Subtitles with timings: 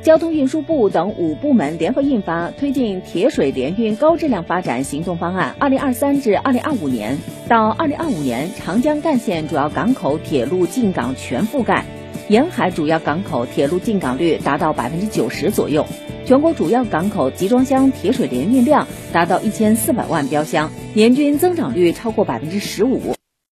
[0.00, 7.18] 交通运输部等五部门联合印发推进铁水联运高质量发展行动方案二零二三至二零二五年。
[7.48, 11.84] 到二零二五年长江干线主要港口铁路进港全覆盖
[12.28, 15.84] 沿海主要港口铁路进港率达到百分之九十左右
[16.24, 23.14] 全国主要港口集装箱铁水联运量达到一千四百万标箱年均增长率超过百分之十五。